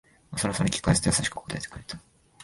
[0.33, 1.99] おそるおそる聞き返すと優しく答えてくれた